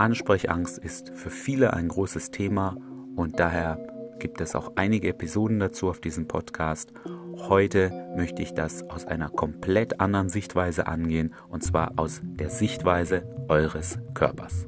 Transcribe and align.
Ansprechangst 0.00 0.78
ist 0.78 1.10
für 1.14 1.28
viele 1.28 1.74
ein 1.74 1.88
großes 1.88 2.30
Thema 2.30 2.74
und 3.16 3.38
daher 3.38 3.78
gibt 4.18 4.40
es 4.40 4.56
auch 4.56 4.72
einige 4.76 5.08
Episoden 5.08 5.60
dazu 5.60 5.90
auf 5.90 6.00
diesem 6.00 6.26
Podcast. 6.26 6.94
Heute 7.36 8.08
möchte 8.16 8.40
ich 8.40 8.54
das 8.54 8.82
aus 8.88 9.04
einer 9.04 9.28
komplett 9.28 10.00
anderen 10.00 10.30
Sichtweise 10.30 10.86
angehen 10.86 11.34
und 11.50 11.62
zwar 11.62 11.98
aus 11.98 12.22
der 12.24 12.48
Sichtweise 12.48 13.24
eures 13.48 13.98
Körpers. 14.14 14.66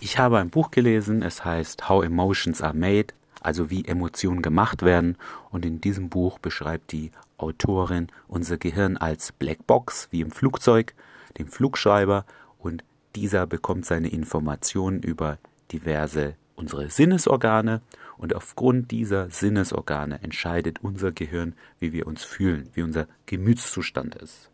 Ich 0.00 0.18
habe 0.18 0.38
ein 0.38 0.50
Buch 0.50 0.72
gelesen, 0.72 1.22
es 1.22 1.44
heißt 1.44 1.88
How 1.88 2.04
Emotions 2.04 2.62
Are 2.62 2.76
Made, 2.76 3.14
also 3.40 3.70
wie 3.70 3.84
Emotionen 3.84 4.42
gemacht 4.42 4.82
werden. 4.82 5.16
Und 5.50 5.64
in 5.64 5.80
diesem 5.80 6.08
Buch 6.08 6.38
beschreibt 6.38 6.92
die 6.92 7.10
Autorin 7.36 8.08
unser 8.26 8.58
Gehirn 8.58 8.96
als 8.96 9.32
Blackbox 9.32 10.08
wie 10.10 10.20
im 10.20 10.30
Flugzeug, 10.30 10.94
dem 11.38 11.48
Flugschreiber. 11.48 12.24
Und 12.58 12.84
dieser 13.14 13.46
bekommt 13.46 13.86
seine 13.86 14.08
Informationen 14.08 15.02
über 15.02 15.38
diverse 15.72 16.34
unsere 16.58 16.90
Sinnesorgane. 16.90 17.80
Und 18.16 18.34
aufgrund 18.34 18.90
dieser 18.90 19.30
Sinnesorgane 19.30 20.20
entscheidet 20.22 20.80
unser 20.82 21.12
Gehirn, 21.12 21.54
wie 21.78 21.92
wir 21.92 22.06
uns 22.06 22.24
fühlen, 22.24 22.68
wie 22.74 22.82
unser 22.82 23.06
Gemütszustand 23.26 24.16
ist. 24.16 24.50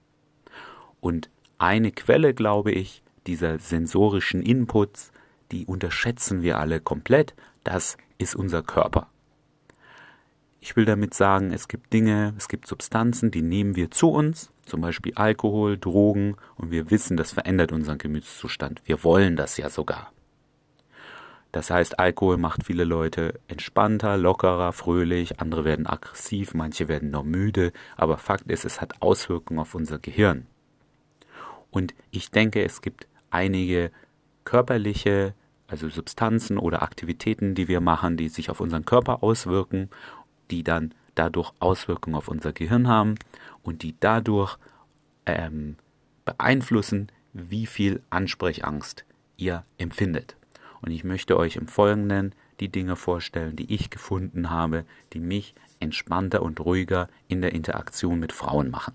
Und 1.00 1.30
eine 1.58 1.90
Quelle, 1.92 2.34
glaube 2.34 2.72
ich, 2.72 3.02
dieser 3.26 3.58
sensorischen 3.58 4.42
Inputs, 4.42 5.12
die 5.50 5.64
unterschätzen 5.64 6.42
wir 6.42 6.58
alle 6.58 6.80
komplett, 6.80 7.34
das 7.64 7.96
ist 8.18 8.34
unser 8.34 8.62
Körper. 8.62 9.08
Ich 10.60 10.76
will 10.76 10.86
damit 10.86 11.12
sagen, 11.12 11.52
es 11.52 11.68
gibt 11.68 11.92
Dinge, 11.92 12.34
es 12.38 12.48
gibt 12.48 12.66
Substanzen, 12.66 13.30
die 13.30 13.42
nehmen 13.42 13.76
wir 13.76 13.90
zu 13.90 14.10
uns, 14.10 14.50
zum 14.64 14.80
Beispiel 14.80 15.12
Alkohol, 15.14 15.76
Drogen, 15.76 16.36
und 16.56 16.70
wir 16.70 16.90
wissen, 16.90 17.18
das 17.18 17.32
verändert 17.32 17.70
unseren 17.70 17.98
Gemütszustand. 17.98 18.80
Wir 18.86 19.04
wollen 19.04 19.36
das 19.36 19.58
ja 19.58 19.68
sogar. 19.68 20.10
Das 21.52 21.70
heißt, 21.70 22.00
Alkohol 22.00 22.36
macht 22.36 22.64
viele 22.64 22.82
Leute 22.82 23.38
entspannter, 23.46 24.16
lockerer, 24.16 24.72
fröhlich, 24.72 25.38
andere 25.38 25.64
werden 25.64 25.86
aggressiv, 25.86 26.52
manche 26.54 26.88
werden 26.88 27.10
noch 27.10 27.22
müde, 27.22 27.72
aber 27.96 28.16
Fakt 28.18 28.50
ist, 28.50 28.64
es 28.64 28.80
hat 28.80 29.02
Auswirkungen 29.02 29.60
auf 29.60 29.74
unser 29.74 29.98
Gehirn. 29.98 30.46
Und 31.70 31.94
ich 32.10 32.30
denke, 32.30 32.64
es 32.64 32.82
gibt 32.82 33.06
einige 33.30 33.92
körperliche, 34.44 35.34
also 35.66 35.88
Substanzen 35.88 36.58
oder 36.58 36.82
Aktivitäten, 36.82 37.54
die 37.54 37.68
wir 37.68 37.80
machen, 37.80 38.16
die 38.16 38.28
sich 38.28 38.50
auf 38.50 38.60
unseren 38.60 38.84
Körper 38.84 39.22
auswirken 39.22 39.88
die 40.50 40.62
dann 40.62 40.94
dadurch 41.14 41.52
Auswirkungen 41.60 42.16
auf 42.16 42.28
unser 42.28 42.52
Gehirn 42.52 42.88
haben 42.88 43.16
und 43.62 43.82
die 43.82 43.94
dadurch 43.98 44.56
ähm, 45.26 45.76
beeinflussen, 46.24 47.10
wie 47.32 47.66
viel 47.66 48.02
Ansprechangst 48.10 49.04
ihr 49.36 49.64
empfindet. 49.78 50.36
Und 50.80 50.90
ich 50.90 51.04
möchte 51.04 51.36
euch 51.36 51.56
im 51.56 51.68
Folgenden 51.68 52.34
die 52.60 52.68
Dinge 52.68 52.96
vorstellen, 52.96 53.56
die 53.56 53.72
ich 53.74 53.90
gefunden 53.90 54.50
habe, 54.50 54.84
die 55.12 55.20
mich 55.20 55.54
entspannter 55.80 56.42
und 56.42 56.60
ruhiger 56.60 57.08
in 57.26 57.40
der 57.40 57.52
Interaktion 57.52 58.20
mit 58.20 58.32
Frauen 58.32 58.70
machen. 58.70 58.94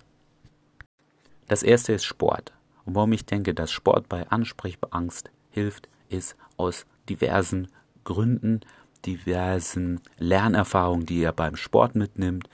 Das 1.48 1.62
erste 1.62 1.92
ist 1.92 2.04
Sport. 2.04 2.52
Und 2.84 2.94
warum 2.94 3.12
ich 3.12 3.26
denke, 3.26 3.54
dass 3.54 3.70
Sport 3.70 4.08
bei 4.08 4.26
Ansprechangst 4.28 5.30
hilft, 5.50 5.88
ist 6.10 6.36
aus 6.56 6.86
diversen 7.08 7.68
Gründen, 8.04 8.60
diversen 9.06 10.00
Lernerfahrungen, 10.18 11.06
die 11.06 11.20
ihr 11.20 11.32
beim 11.32 11.56
Sport 11.56 11.94
mitnimmt. 11.94 12.48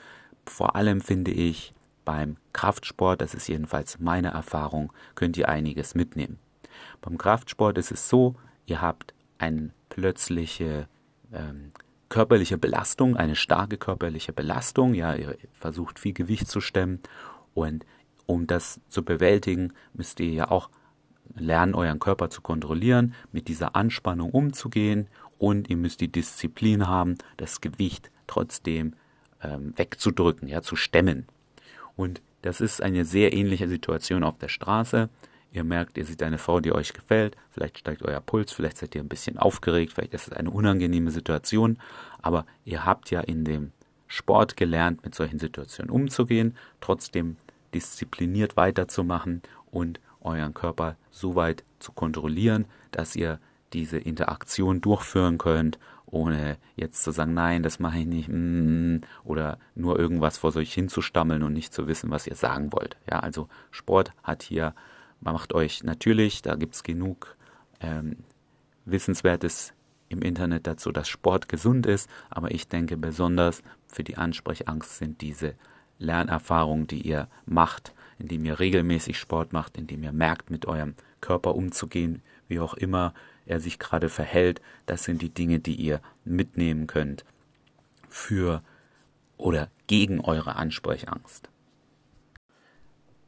Vor 0.45 0.77
allem 0.77 1.01
finde 1.01 1.33
ich 1.33 1.73
beim 2.05 2.37
Kraftsport, 2.53 3.21
das 3.21 3.34
ist 3.34 3.49
jedenfalls 3.49 3.99
meine 3.99 4.29
Erfahrung, 4.29 4.93
könnt 5.15 5.37
ihr 5.37 5.49
einiges 5.49 5.94
mitnehmen. 5.94 6.39
Beim 7.00 7.19
Kraftsport 7.19 7.78
ist 7.78 7.91
es 7.91 8.09
so, 8.09 8.37
ihr 8.67 8.81
habt 8.81 9.12
eine 9.39 9.71
plötzliche 9.88 10.88
ähm, 11.33 11.73
körperliche 12.09 12.59
Belastung, 12.59 13.17
eine 13.17 13.34
starke 13.34 13.77
körperliche 13.77 14.33
Belastung, 14.33 14.94
ja, 14.94 15.15
ihr 15.15 15.37
versucht 15.53 15.99
viel 15.99 16.12
Gewicht 16.12 16.49
zu 16.49 16.61
stemmen 16.61 17.00
und 17.55 17.84
um 18.27 18.47
das 18.47 18.81
zu 18.88 19.05
bewältigen, 19.05 19.73
müsst 19.93 20.21
ihr 20.21 20.31
ja 20.31 20.50
auch 20.50 20.71
lernen, 21.34 21.75
euren 21.75 21.98
Körper 21.98 22.31
zu 22.31 22.41
kontrollieren, 22.41 23.14
mit 23.32 23.48
dieser 23.48 23.76
Anspannung 23.76 24.31
umzugehen 24.31 25.09
und 25.38 25.69
ihr 25.69 25.76
müsst 25.76 26.00
die 26.00 26.09
Disziplin 26.10 26.87
haben, 26.87 27.16
das 27.37 27.60
Gewicht 27.60 28.10
trotzdem 28.26 28.94
ähm, 29.42 29.72
wegzudrücken, 29.76 30.48
ja, 30.48 30.62
zu 30.62 30.76
stemmen. 30.76 31.26
Und 31.97 32.22
das 32.42 32.60
ist 32.60 32.82
eine 32.82 33.04
sehr 33.04 33.32
ähnliche 33.32 33.69
Situation 33.69 34.22
auf 34.22 34.38
der 34.38 34.48
Straße. 34.48 35.09
Ihr 35.53 35.64
merkt, 35.64 35.97
ihr 35.97 36.04
seht 36.04 36.22
eine 36.22 36.38
Frau, 36.38 36.60
die 36.60 36.72
euch 36.72 36.92
gefällt, 36.92 37.37
vielleicht 37.50 37.78
steigt 37.78 38.03
euer 38.03 38.20
Puls, 38.20 38.53
vielleicht 38.53 38.76
seid 38.76 38.94
ihr 38.94 39.00
ein 39.00 39.08
bisschen 39.08 39.38
aufgeregt, 39.38 39.93
vielleicht 39.94 40.12
ist 40.12 40.28
es 40.28 40.32
eine 40.32 40.50
unangenehme 40.50 41.10
Situation, 41.10 41.78
aber 42.20 42.44
ihr 42.64 42.84
habt 42.84 43.10
ja 43.10 43.20
in 43.20 43.44
dem 43.44 43.72
Sport 44.06 44.56
gelernt, 44.56 45.03
mit 45.04 45.14
solchen 45.14 45.38
Situationen 45.38 45.91
umzugehen, 45.91 46.56
trotzdem 46.81 47.37
diszipliniert 47.72 48.56
weiterzumachen 48.56 49.43
und 49.70 50.00
euren 50.26 50.54
Körper 50.54 50.97
so 51.10 51.34
weit 51.34 51.64
zu 51.78 51.92
kontrollieren, 51.92 52.66
dass 52.91 53.16
ihr 53.16 53.38
diese 53.72 53.98
Interaktion 53.98 54.81
durchführen 54.81 55.38
könnt, 55.38 55.78
ohne 56.06 56.56
jetzt 56.76 57.03
zu 57.03 57.10
sagen, 57.10 57.34
nein, 57.34 57.62
das 57.62 57.78
mache 57.81 57.98
ich 57.98 58.06
nicht, 58.06 58.28
mm, 58.28 58.98
oder 59.25 59.59
nur 59.75 59.98
irgendwas 59.98 60.38
vor 60.38 60.54
euch 60.56 60.72
hinzustammeln 60.72 61.42
und 61.42 61.53
nicht 61.53 61.72
zu 61.72 61.88
wissen, 61.88 62.10
was 62.10 62.26
ihr 62.26 62.37
sagen 62.37 62.72
wollt. 62.72 62.97
Ja, 63.10 63.20
also 63.20 63.48
Sport 63.70 64.12
hat 64.22 64.42
hier, 64.42 64.75
macht 65.20 65.53
euch 65.53 65.82
natürlich, 65.82 66.43
da 66.43 66.54
gibt 66.54 66.75
es 66.75 66.82
genug 66.82 67.37
ähm, 67.81 68.19
Wissenswertes 68.84 69.72
im 70.08 70.22
Internet 70.22 70.66
dazu, 70.66 70.93
dass 70.93 71.08
Sport 71.08 71.48
gesund 71.48 71.87
ist, 71.87 72.08
aber 72.31 72.53
ich 72.53 72.69
denke 72.69 72.97
besonders 72.97 73.62
für 73.88 74.04
die 74.04 74.16
Ansprechangst 74.16 74.98
sind 74.98 75.20
diese 75.20 75.54
Lernerfahrungen, 75.98 76.87
die 76.87 77.03
ihr 77.03 77.28
macht, 77.47 77.94
indem 78.19 78.44
ihr 78.44 78.59
regelmäßig 78.59 79.19
Sport 79.19 79.53
macht, 79.53 79.77
indem 79.77 80.03
ihr 80.03 80.12
merkt, 80.12 80.50
mit 80.50 80.66
eurem 80.66 80.94
Körper 81.21 81.54
umzugehen, 81.54 82.22
wie 82.49 82.60
auch 82.60 82.75
immer 82.75 83.15
er 83.47 83.60
sich 83.60 83.78
gerade 83.78 84.09
verhält. 84.09 84.60
Das 84.87 85.04
sind 85.04 85.22
die 85.22 85.31
Dinge, 85.31 85.60
die 85.60 85.75
ihr 85.75 86.00
mitnehmen 86.25 86.87
könnt 86.87 87.25
für 88.09 88.62
oder 89.37 89.69
gegen 89.87 90.21
eure 90.21 90.56
Ansprechangst. 90.56 91.50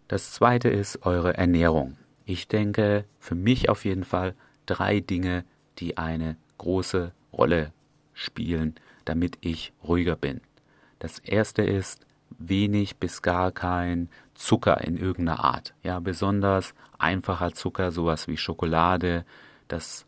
Das 0.09 0.33
zweite 0.33 0.69
ist 0.71 1.05
eure 1.05 1.37
Ernährung. 1.37 1.97
Ich 2.25 2.49
denke 2.49 3.05
für 3.19 3.35
mich 3.35 3.69
auf 3.69 3.85
jeden 3.85 4.05
Fall 4.05 4.35
drei 4.67 5.01
Dinge, 5.01 5.45
die 5.79 5.99
eine 5.99 6.37
große 6.57 7.13
Rolle 7.33 7.73
spielen, 8.15 8.75
damit 9.05 9.39
ich 9.41 9.73
ruhiger 9.85 10.17
bin. 10.17 10.41
Das 10.99 11.19
erste 11.19 11.63
ist 11.63 12.07
wenig 12.39 12.97
bis 12.97 13.23
gar 13.23 13.53
kein 13.53 14.09
Zucker 14.39 14.81
in 14.83 14.97
irgendeiner 14.97 15.45
Art. 15.45 15.75
Ja, 15.83 16.01
besonders 16.01 16.75
einfacher 16.99 17.53
Zucker, 17.53 17.91
sowas 17.91 18.29
wie 18.29 18.37
Schokolade, 18.37 19.25
das 19.69 20.07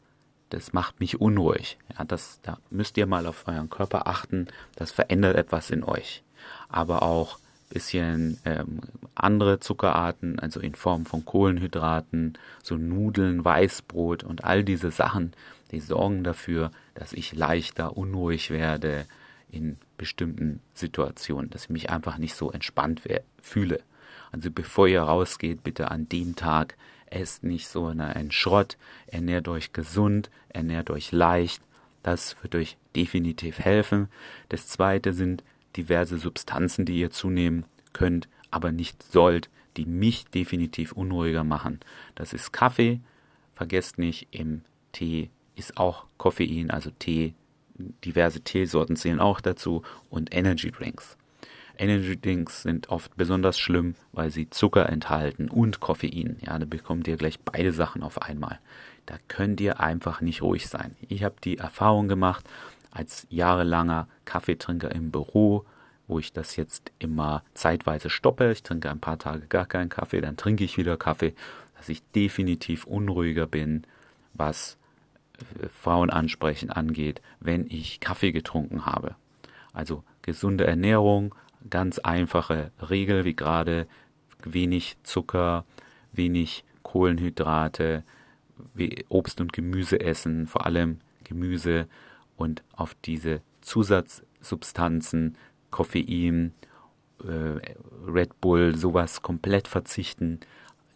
das 0.50 0.72
macht 0.72 0.98
mich 0.98 1.20
unruhig. 1.20 1.78
Ja, 1.96 2.04
das, 2.04 2.40
da 2.42 2.58
müsst 2.70 2.96
ihr 2.96 3.06
mal 3.06 3.26
auf 3.28 3.46
euren 3.46 3.70
Körper 3.70 4.08
achten. 4.08 4.48
Das 4.74 4.90
verändert 4.90 5.36
etwas 5.36 5.70
in 5.70 5.84
euch. 5.84 6.24
Aber 6.68 7.02
auch 7.02 7.38
bisschen 7.70 8.38
ähm, 8.44 8.80
andere 9.14 9.60
Zuckerarten, 9.60 10.40
also 10.40 10.58
in 10.60 10.74
Form 10.74 11.06
von 11.06 11.24
Kohlenhydraten, 11.24 12.36
so 12.62 12.76
Nudeln, 12.76 13.44
Weißbrot 13.44 14.24
und 14.24 14.44
all 14.44 14.64
diese 14.64 14.90
Sachen, 14.90 15.32
die 15.70 15.78
sorgen 15.78 16.24
dafür, 16.24 16.72
dass 16.94 17.12
ich 17.12 17.32
leichter 17.32 17.96
unruhig 17.96 18.50
werde 18.50 19.06
in 19.52 19.78
bestimmten 19.96 20.60
Situationen, 20.74 21.50
dass 21.50 21.64
ich 21.64 21.70
mich 21.70 21.90
einfach 21.90 22.18
nicht 22.18 22.34
so 22.34 22.50
entspannt 22.50 23.02
fühle. 23.40 23.80
Also 24.32 24.50
bevor 24.50 24.88
ihr 24.88 25.02
rausgeht, 25.02 25.62
bitte 25.62 25.90
an 25.90 26.08
dem 26.08 26.36
Tag 26.36 26.76
esst 27.06 27.42
nicht 27.42 27.68
so 27.68 27.86
einen 27.86 28.30
Schrott, 28.30 28.76
ernährt 29.06 29.48
euch 29.48 29.72
gesund, 29.72 30.30
ernährt 30.48 30.90
euch 30.90 31.12
leicht. 31.12 31.62
Das 32.02 32.36
wird 32.42 32.54
euch 32.54 32.76
definitiv 32.96 33.58
helfen. 33.58 34.08
Das 34.48 34.68
zweite 34.68 35.12
sind 35.12 35.44
diverse 35.76 36.18
Substanzen, 36.18 36.84
die 36.84 36.98
ihr 36.98 37.10
zunehmen 37.10 37.64
könnt, 37.92 38.28
aber 38.50 38.72
nicht 38.72 39.02
sollt, 39.02 39.50
die 39.76 39.86
mich 39.86 40.24
definitiv 40.26 40.92
unruhiger 40.92 41.44
machen. 41.44 41.80
Das 42.14 42.32
ist 42.32 42.52
Kaffee. 42.52 43.00
Vergesst 43.54 43.98
nicht, 43.98 44.28
im 44.30 44.62
Tee 44.92 45.30
ist 45.56 45.76
auch 45.76 46.06
Koffein, 46.16 46.70
also 46.70 46.90
Tee. 46.98 47.34
Diverse 48.04 48.40
Teesorten 48.40 48.96
zählen 48.96 49.20
auch 49.20 49.40
dazu 49.40 49.82
und 50.10 50.34
Energy 50.34 50.70
Drinks. 50.70 51.16
Energy 51.80 52.20
Drinks 52.20 52.62
sind 52.62 52.90
oft 52.90 53.16
besonders 53.16 53.58
schlimm, 53.58 53.94
weil 54.12 54.30
sie 54.30 54.50
Zucker 54.50 54.88
enthalten 54.88 55.48
und 55.48 55.80
Koffein. 55.80 56.36
Ja, 56.44 56.58
da 56.58 56.66
bekommt 56.66 57.08
ihr 57.08 57.16
gleich 57.16 57.40
beide 57.40 57.72
Sachen 57.72 58.02
auf 58.02 58.20
einmal. 58.20 58.60
Da 59.06 59.16
könnt 59.28 59.60
ihr 59.62 59.80
einfach 59.80 60.20
nicht 60.20 60.42
ruhig 60.42 60.68
sein. 60.68 60.94
Ich 61.08 61.24
habe 61.24 61.36
die 61.42 61.56
Erfahrung 61.56 62.06
gemacht, 62.06 62.44
als 62.90 63.26
jahrelanger 63.30 64.08
Kaffeetrinker 64.26 64.92
im 64.92 65.10
Büro, 65.10 65.64
wo 66.06 66.18
ich 66.18 66.32
das 66.32 66.56
jetzt 66.56 66.92
immer 66.98 67.42
zeitweise 67.54 68.10
stoppe. 68.10 68.52
Ich 68.52 68.62
trinke 68.62 68.90
ein 68.90 69.00
paar 69.00 69.18
Tage 69.18 69.46
gar 69.46 69.64
keinen 69.64 69.88
Kaffee, 69.88 70.20
dann 70.20 70.36
trinke 70.36 70.64
ich 70.64 70.76
wieder 70.76 70.96
Kaffee, 70.98 71.34
dass 71.78 71.88
ich 71.88 72.02
definitiv 72.14 72.84
unruhiger 72.84 73.46
bin, 73.46 73.84
was 74.34 74.76
äh, 75.38 75.68
Frauenansprechen 75.68 76.70
angeht, 76.70 77.22
wenn 77.40 77.66
ich 77.70 78.00
Kaffee 78.00 78.32
getrunken 78.32 78.84
habe. 78.84 79.14
Also 79.72 80.04
gesunde 80.20 80.66
Ernährung, 80.66 81.34
ganz 81.68 81.98
einfache 81.98 82.70
Regel 82.88 83.24
wie 83.24 83.36
gerade 83.36 83.86
wenig 84.42 84.96
Zucker, 85.02 85.64
wenig 86.12 86.64
Kohlenhydrate, 86.82 88.04
Obst 89.08 89.40
und 89.40 89.52
Gemüse 89.52 90.00
essen, 90.00 90.46
vor 90.46 90.66
allem 90.66 91.00
Gemüse 91.24 91.86
und 92.36 92.62
auf 92.74 92.94
diese 93.04 93.42
Zusatzsubstanzen, 93.60 95.36
Koffein, 95.70 96.52
äh, 97.22 97.74
Red 98.06 98.40
Bull, 98.40 98.76
sowas 98.76 99.22
komplett 99.22 99.68
verzichten. 99.68 100.40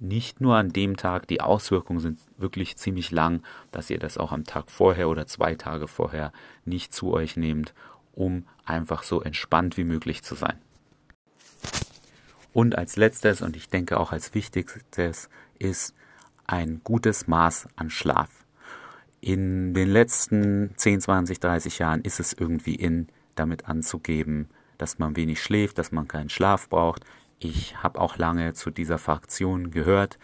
Nicht 0.01 0.41
nur 0.41 0.57
an 0.57 0.71
dem 0.71 0.97
Tag, 0.97 1.29
die 1.29 1.41
Auswirkungen 1.41 2.01
sind 2.01 2.19
wirklich 2.37 2.77
ziemlich 2.77 3.11
lang, 3.11 3.43
dass 3.71 3.91
ihr 3.91 3.99
das 3.99 4.19
auch 4.19 4.33
am 4.33 4.45
Tag 4.45 4.71
vorher 4.71 5.09
oder 5.09 5.27
zwei 5.27 5.55
Tage 5.55 5.87
vorher 5.87 6.33
nicht 6.65 6.93
zu 6.93 7.13
euch 7.13 7.37
nehmt, 7.37 7.75
um 8.15 8.47
einfach 8.65 9.03
so 9.03 9.21
entspannt 9.21 9.77
wie 9.77 9.85
möglich 9.85 10.23
zu 10.23 10.35
sein. 10.35 10.59
Und 12.53 12.79
als 12.79 12.97
letztes 12.97 13.43
und 13.43 13.57
ich 13.57 13.69
denke 13.69 13.99
auch 13.99 14.13
als 14.13 14.35
wichtigstes 14.35 15.29
ist 15.59 15.95
ein 16.47 16.81
gutes 16.85 17.27
Maß 17.27 17.69
an 17.77 17.91
Schlaf. 17.91 18.31
In 19.21 19.75
den 19.75 19.91
letzten 19.91 20.73
10, 20.77 21.01
20, 21.01 21.41
30 21.41 21.79
Jahren 21.79 22.03
ist 22.03 22.21
es 22.21 22.33
irgendwie 22.33 22.75
in, 22.75 23.09
damit 23.35 23.69
anzugeben, 23.69 24.49
dass 24.79 24.99
man 24.99 25.17
wenig 25.17 25.43
schläft, 25.43 25.79
dass 25.79 25.93
man 25.93 26.07
keinen 26.07 26.29
Schlaf 26.29 26.69
braucht. 26.69 27.05
Ich 27.39 27.83
habe 27.83 28.01
auch 28.01 28.19
lange 28.19 28.53
zu 28.53 28.71
dieser 28.71 28.99
Fraktion 28.99 29.71
gehört. 29.71 30.19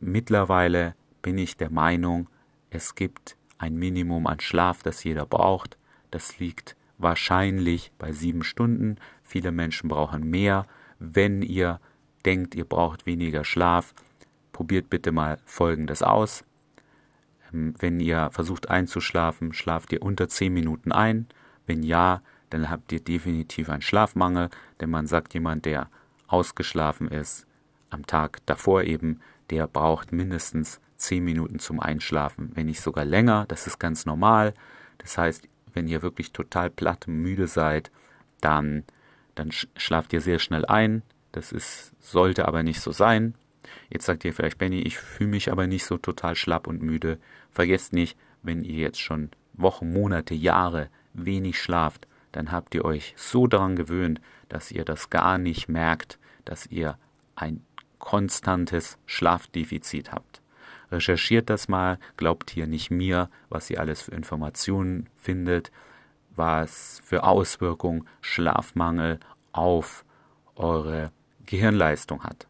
Mittlerweile 0.00 0.94
bin 1.22 1.38
ich 1.38 1.56
der 1.56 1.70
Meinung, 1.70 2.28
es 2.70 2.94
gibt 2.94 3.36
ein 3.58 3.74
Minimum 3.76 4.26
an 4.26 4.40
Schlaf, 4.40 4.82
das 4.82 5.04
jeder 5.04 5.26
braucht. 5.26 5.76
Das 6.10 6.38
liegt 6.38 6.76
wahrscheinlich 6.98 7.92
bei 7.98 8.12
sieben 8.12 8.42
Stunden. 8.42 8.96
Viele 9.22 9.52
Menschen 9.52 9.88
brauchen 9.88 10.28
mehr. 10.28 10.66
Wenn 10.98 11.42
ihr 11.42 11.80
denkt, 12.24 12.54
ihr 12.54 12.64
braucht 12.64 13.06
weniger 13.06 13.44
Schlaf, 13.44 13.94
probiert 14.52 14.90
bitte 14.90 15.12
mal 15.12 15.38
Folgendes 15.44 16.02
aus. 16.02 16.44
Ähm, 17.52 17.74
wenn 17.78 18.00
ihr 18.00 18.30
versucht 18.32 18.70
einzuschlafen, 18.70 19.52
schlaft 19.52 19.92
ihr 19.92 20.02
unter 20.02 20.28
zehn 20.28 20.52
Minuten 20.52 20.92
ein. 20.92 21.26
Wenn 21.66 21.82
ja, 21.82 22.22
dann 22.50 22.70
habt 22.70 22.92
ihr 22.92 23.00
definitiv 23.00 23.68
einen 23.68 23.82
Schlafmangel, 23.82 24.50
denn 24.80 24.90
man 24.90 25.06
sagt, 25.06 25.34
jemand, 25.34 25.64
der 25.66 25.88
ausgeschlafen 26.28 27.08
ist, 27.08 27.46
am 27.90 28.06
Tag 28.06 28.38
davor 28.46 28.82
eben, 28.82 29.20
der 29.50 29.66
braucht 29.66 30.12
mindestens 30.12 30.80
zehn 30.96 31.24
Minuten 31.24 31.58
zum 31.58 31.80
Einschlafen, 31.80 32.50
wenn 32.54 32.66
nicht 32.66 32.80
sogar 32.80 33.04
länger. 33.04 33.44
Das 33.48 33.66
ist 33.66 33.78
ganz 33.78 34.06
normal. 34.06 34.54
Das 34.98 35.18
heißt, 35.18 35.48
wenn 35.76 35.86
ihr 35.86 36.02
wirklich 36.02 36.32
total 36.32 36.70
platt 36.70 37.06
müde 37.06 37.46
seid, 37.46 37.92
dann, 38.40 38.84
dann 39.34 39.50
schlaft 39.52 40.12
ihr 40.12 40.20
sehr 40.20 40.38
schnell 40.38 40.64
ein. 40.64 41.02
Das 41.32 41.52
ist, 41.52 41.92
sollte 42.00 42.48
aber 42.48 42.62
nicht 42.62 42.80
so 42.80 42.92
sein. 42.92 43.34
Jetzt 43.90 44.06
sagt 44.06 44.24
ihr 44.24 44.32
vielleicht, 44.32 44.58
Benny, 44.58 44.80
ich 44.80 44.98
fühle 44.98 45.30
mich 45.30 45.52
aber 45.52 45.66
nicht 45.66 45.84
so 45.84 45.98
total 45.98 46.34
schlapp 46.34 46.66
und 46.66 46.82
müde. 46.82 47.18
Vergesst 47.50 47.92
nicht, 47.92 48.16
wenn 48.42 48.64
ihr 48.64 48.76
jetzt 48.76 49.00
schon 49.00 49.30
Wochen, 49.52 49.92
Monate, 49.92 50.34
Jahre 50.34 50.88
wenig 51.12 51.60
schlaft, 51.60 52.06
dann 52.32 52.52
habt 52.52 52.74
ihr 52.74 52.84
euch 52.84 53.14
so 53.16 53.46
daran 53.46 53.76
gewöhnt, 53.76 54.20
dass 54.48 54.70
ihr 54.70 54.84
das 54.84 55.10
gar 55.10 55.38
nicht 55.38 55.68
merkt, 55.68 56.18
dass 56.44 56.66
ihr 56.66 56.98
ein 57.34 57.64
konstantes 57.98 58.98
Schlafdefizit 59.06 60.12
habt. 60.12 60.42
Recherchiert 60.90 61.50
das 61.50 61.68
mal, 61.68 61.98
glaubt 62.16 62.50
hier 62.50 62.66
nicht 62.66 62.90
mir, 62.90 63.28
was 63.48 63.70
ihr 63.70 63.80
alles 63.80 64.02
für 64.02 64.12
Informationen 64.12 65.08
findet, 65.16 65.72
was 66.34 67.00
für 67.04 67.24
Auswirkungen 67.24 68.06
Schlafmangel 68.20 69.18
auf 69.52 70.04
eure 70.54 71.10
Gehirnleistung 71.46 72.24
hat. 72.24 72.46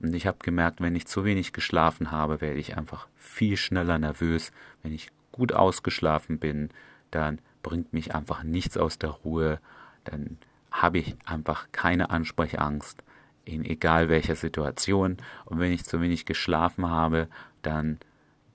Und 0.00 0.14
ich 0.14 0.26
habe 0.26 0.38
gemerkt, 0.40 0.80
wenn 0.80 0.96
ich 0.96 1.06
zu 1.06 1.24
wenig 1.24 1.52
geschlafen 1.52 2.10
habe, 2.10 2.40
werde 2.40 2.58
ich 2.58 2.76
einfach 2.76 3.08
viel 3.16 3.56
schneller 3.56 3.98
nervös. 3.98 4.52
Wenn 4.82 4.92
ich 4.92 5.10
gut 5.32 5.52
ausgeschlafen 5.52 6.38
bin, 6.38 6.70
dann 7.10 7.40
bringt 7.62 7.92
mich 7.92 8.14
einfach 8.14 8.42
nichts 8.42 8.76
aus 8.76 8.98
der 8.98 9.10
Ruhe. 9.10 9.60
Dann 10.04 10.38
habe 10.70 10.98
ich 10.98 11.16
einfach 11.24 11.68
keine 11.72 12.10
Ansprechangst 12.10 13.02
in 13.44 13.64
egal 13.64 14.08
welcher 14.08 14.36
Situation. 14.36 15.16
Und 15.44 15.58
wenn 15.58 15.72
ich 15.72 15.84
zu 15.84 16.00
wenig 16.00 16.26
geschlafen 16.26 16.88
habe, 16.88 17.28
dann, 17.62 17.98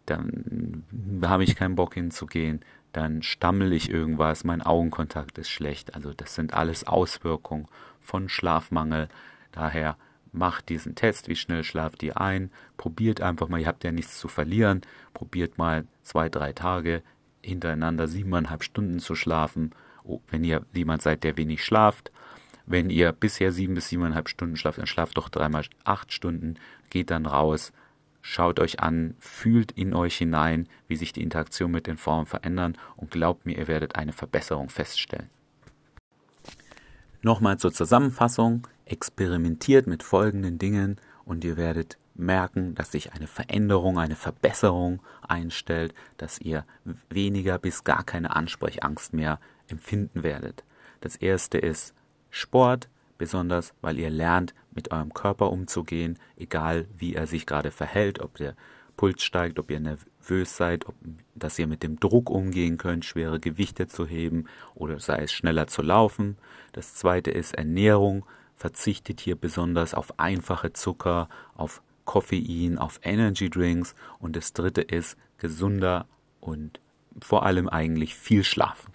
dann 0.06 0.83
habe 1.24 1.44
ich 1.44 1.56
keinen 1.56 1.75
Bock 1.75 1.94
hinzugehen. 1.94 2.62
Dann 2.91 3.21
stammel 3.21 3.74
ich 3.74 3.89
irgendwas, 3.89 4.44
mein 4.44 4.62
Augenkontakt 4.62 5.38
ist 5.38 5.50
schlecht. 5.50 5.95
Also 5.95 6.13
das 6.13 6.36
sind 6.36 6.53
alles 6.53 6.86
Auswirkungen 6.88 7.68
von 8.00 8.30
Schlafmangel. 8.30 9.09
Daher 9.51 9.97
macht 10.31 10.69
diesen 10.69 10.95
Test, 10.95 11.27
wie 11.27 11.35
schnell 11.35 11.63
schlaft 11.63 12.03
ihr 12.03 12.19
ein, 12.19 12.51
probiert 12.77 13.21
einfach 13.21 13.47
mal, 13.47 13.59
ihr 13.59 13.68
habt 13.68 13.83
ja 13.83 13.92
nichts 13.92 14.19
zu 14.19 14.27
verlieren, 14.27 14.81
probiert 15.13 15.57
mal 15.57 15.85
zwei, 16.03 16.30
drei 16.30 16.53
Tage 16.53 17.01
hintereinander 17.42 18.07
siebeneinhalb 18.07 18.63
Stunden 18.63 19.00
zu 19.00 19.15
schlafen, 19.15 19.71
oh, 20.03 20.19
wenn 20.30 20.44
ihr 20.44 20.65
jemand 20.74 21.01
seid, 21.01 21.24
der 21.24 21.38
wenig 21.38 21.63
schlaft. 21.63 22.12
Wenn 22.69 22.92
ihr 22.92 23.12
bisher 23.13 23.51
sieben 23.51 23.74
bis 23.74 23.89
siebeneinhalb 23.89 24.30
Stunden 24.30 24.56
schlaft, 24.56 24.77
dann 24.77 24.86
schlaft 24.86 25.18
doch 25.18 25.30
dreimal 25.30 25.66
acht 25.86 26.13
Stunden, 26.13 26.54
geht 26.92 27.10
dann 27.10 27.25
raus, 27.25 27.74
schaut 28.21 28.60
euch 28.60 28.80
an, 28.80 29.16
fühlt 29.19 29.71
in 29.71 29.95
euch 29.95 30.18
hinein, 30.18 30.69
wie 30.88 30.95
sich 30.95 31.12
die 31.12 31.24
Interaktion 31.24 31.71
mit 31.71 31.88
den 31.88 31.98
Formen 31.98 32.27
verändern 32.27 32.77
und 32.95 33.10
glaubt 33.10 33.48
mir, 33.48 33.57
ihr 33.57 33.68
werdet 33.68 33.95
eine 33.95 34.13
Verbesserung 34.13 34.69
feststellen. 34.69 35.31
Nochmal 37.24 37.57
zur 37.57 37.74
Zusammenfassung 37.74 38.68
experimentiert 38.86 39.88
mit 39.88 40.04
folgenden 40.04 40.60
Dingen 40.60 40.98
und 41.25 41.44
ihr 41.44 41.57
werdet 41.57 41.98
merken, 42.13 42.75
dass 42.75 42.92
sich 42.92 43.13
eine 43.13 43.25
Veränderung, 43.25 43.98
eine 43.98 44.16
Verbesserung 44.16 45.01
einstellt, 45.27 45.95
dass 46.18 46.39
ihr 46.39 46.66
weniger 47.10 47.57
bis 47.57 47.83
gar 47.83 48.04
keine 48.04 48.36
Ansprechangst 48.36 49.16
mehr 49.16 49.39
empfinden 49.68 50.21
werdet. 50.21 50.63
Das 51.01 51.16
erste 51.16 51.57
ist 51.57 51.95
Sport, 52.30 52.90
besonders 53.18 53.74
weil 53.81 54.00
ihr 54.00 54.09
lernt, 54.09 54.54
mit 54.71 54.92
eurem 54.92 55.14
Körper 55.14 55.52
umzugehen, 55.52 56.18
egal 56.38 56.88
wie 56.98 57.16
er 57.16 57.28
sich 57.28 57.45
gerade 57.45 57.71
verhält, 57.71 58.19
ob 58.19 58.38
der 58.38 58.56
Puls 59.00 59.24
steigt, 59.24 59.59
ob 59.59 59.71
ihr 59.71 59.80
nervös 59.80 60.57
seid, 60.57 60.86
ob, 60.88 60.95
dass 61.33 61.57
ihr 61.57 61.68
mit 61.68 61.83
dem 61.83 62.00
Druck 62.00 62.30
umgehen 62.30 62.78
könnt, 62.78 63.06
schwere 63.06 63.40
Gewichte 63.40 63.88
zu 63.88 64.06
heben 64.06 64.45
oder 64.76 65.00
sei 65.00 65.19
es 65.19 65.31
schneller 65.31 65.68
zu 65.68 65.81
laufen. 65.81 66.38
Das 66.74 66.95
zweite 66.95 67.31
ist 67.31 67.56
Ernährung, 67.56 68.26
verzichtet 68.56 69.21
hier 69.21 69.38
besonders 69.38 69.94
auf 69.94 70.19
einfache 70.19 70.74
Zucker, 70.74 71.30
auf 71.56 71.81
Koffein, 72.04 72.78
auf 72.78 73.00
Energy 73.04 73.50
Drinks 73.50 73.95
und 74.19 74.36
das 74.36 74.52
dritte 74.52 74.81
ist 74.81 75.18
gesunder 75.38 76.06
und 76.42 76.81
vor 77.21 77.45
allem 77.45 77.69
eigentlich 77.69 78.16
viel 78.16 78.44
Schlaf. 78.44 78.88